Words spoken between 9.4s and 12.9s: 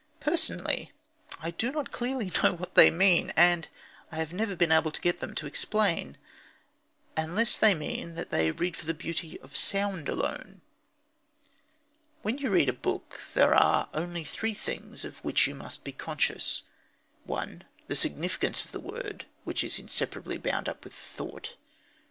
of sound alone. When you read a